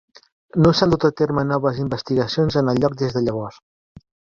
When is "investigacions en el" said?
1.85-2.85